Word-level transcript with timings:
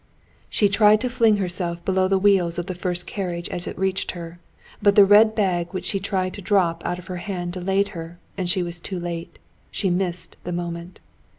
She 0.49 0.67
tried 0.67 0.99
to 1.01 1.11
fling 1.11 1.37
herself 1.37 1.85
below 1.85 2.07
the 2.07 2.17
wheels 2.17 2.57
of 2.57 2.65
the 2.65 2.73
first 2.73 3.05
carriage 3.05 3.47
as 3.49 3.67
it 3.67 3.77
reached 3.77 4.13
her; 4.13 4.39
but 4.81 4.95
the 4.95 5.05
red 5.05 5.35
bag 5.35 5.67
which 5.75 5.85
she 5.85 5.99
tried 5.99 6.33
to 6.33 6.41
drop 6.41 6.81
out 6.83 6.97
of 6.97 7.05
her 7.05 7.17
hand 7.17 7.53
delayed 7.53 7.89
her, 7.89 8.17
and 8.35 8.49
she 8.49 8.63
was 8.63 8.79
too 8.79 8.99
late; 8.99 9.37
she 9.69 9.91
missed 9.91 10.37
the 10.43 10.51
moment. 10.51 10.99